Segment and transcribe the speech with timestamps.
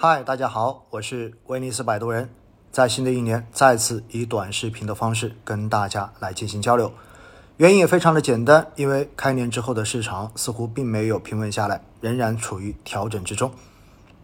[0.00, 2.30] 嗨，大家好，我是威尼斯摆渡人，
[2.70, 6.92] 在新的一年再次以短视频的方式跟大家来进行交流。
[7.56, 13.50] 原因也非常的简单，因为开年之后的市场似乎并没有平稳下来，仍然处于调整之中。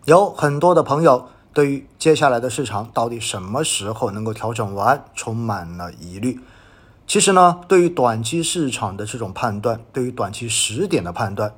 [0.04, 6.38] 有很多的朋友对于接下来的市场到底什么时候能够调整完，充满了疑虑。
[7.08, 11.52] 其实呢，对于短期市场的这种判断，对于短期时点的判断，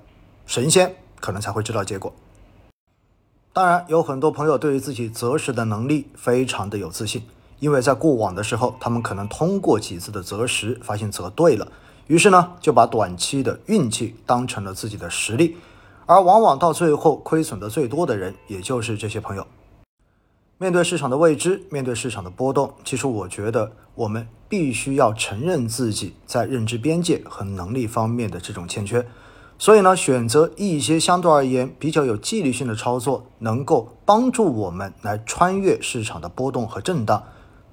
[0.47, 2.15] 神仙可能才会知道结果。
[3.57, 7.23] 当然，有很多朋友对于自己择时的能力非常的有自信，
[7.59, 11.67] 因为在过往的时候，他们可能通过几次的择时，发现择对了，
[12.07, 15.57] 于是呢，就把短期的运气当成了自己的实力，
[16.05, 19.47] 而往往到最后亏损的最多的人，也就是这些朋友。
[20.59, 29.07] 面对市场的未知，面对市场的波动，其实我觉得我们必须要承认自己在认知边界和能力方面的这种欠缺。
[29.59, 37.25] 所以呢，选择一些相对而言比较有纪律性的操作，能够帮助我们来穿越市场的波动和震荡，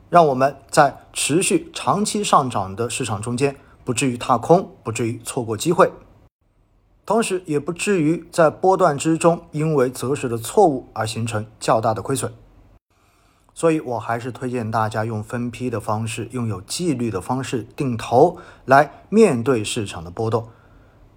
[0.09, 5.92] 让我们在持续长期上涨的市场中间不至于踏空，不至于错过机会，
[7.06, 12.34] 同时也不至于在波段之中因为择时的错误而形成较大的亏损。
[13.53, 20.47] 所以我还是推荐大家用分批的方式，用有纪律的方式定投来面对市场的波动。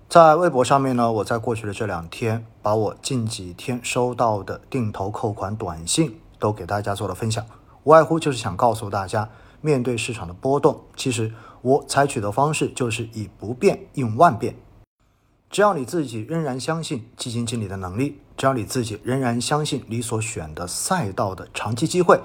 [0.09, 7.45] 在微博上面呢，我在过去的这两天，把我近几天收到的定投扣款短信都给大家做了分享，
[7.83, 9.29] 无外乎就是想告诉大家，
[9.61, 14.55] 面对市场的波动，其实我采取的方式就是以不变应万变。
[15.51, 22.21] 只要你自己仍然相信基金经理的能力，只要你自己仍然相信你所选的赛道的长期机会，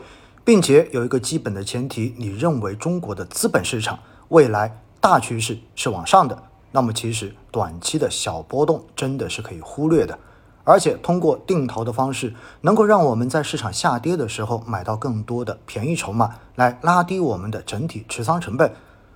[0.45, 6.43] 并且有一个基本的前提，你认为中国的资本市场未来大趋势是往上的。
[6.71, 10.17] 那么其实短期的小波动真的是可以忽略的，
[10.63, 18.73] 而且通过定投的方式，能够让我们在市场下跌的时候买到更多的便宜筹码，来拉低我们的整体持仓成本。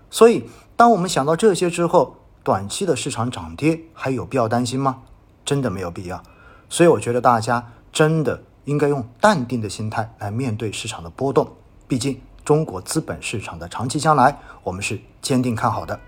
[0.10, 5.04] 所以，当我们想到这些之后，短期的市场涨跌还有必要担心吗？
[5.44, 6.22] 真的没有必要。
[6.70, 11.48] 所以，我觉得大家真的应该用淡定的心态来面对市场的波动。
[11.88, 16.00] 毕竟，中国资本市场的长期将来，我们是坚定看好的。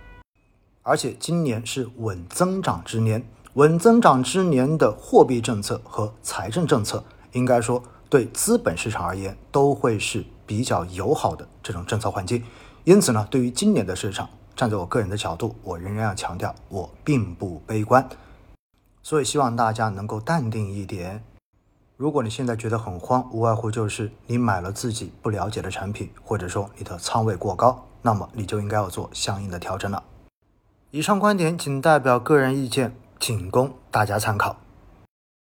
[0.87, 7.03] 而且今年是稳增长之年，稳增长之年的货币政策和财政政策，
[7.33, 12.41] 应该说对资本市场而言都会是比较友好的这种政策环境。
[12.85, 18.07] 因此呢，对于今年的市场，站在我个人的角度，我仍然要强调，我并不悲观。
[19.03, 21.21] 所以希望大家能够淡定一点。
[21.97, 30.01] 如果你现在觉得很慌，无外乎就是你买了自己不了解的产品，或者说你的仓位过高，那么你就应该要做相应的调整了。
[30.89, 34.55] 以上观点仅代表个人意见，仅供大家参考。